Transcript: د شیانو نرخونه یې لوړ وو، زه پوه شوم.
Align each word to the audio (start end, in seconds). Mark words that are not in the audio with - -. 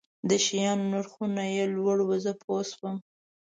د 0.29 0.31
شیانو 0.45 0.85
نرخونه 0.91 1.43
یې 1.55 1.65
لوړ 1.75 1.97
وو، 2.03 2.15
زه 2.25 2.31
پوه 2.41 2.61
شوم. 2.71 2.95